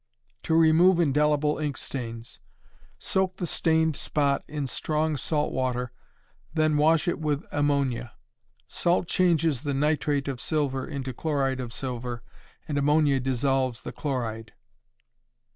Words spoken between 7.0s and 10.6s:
it with ammonia. Salt changes the nitrate of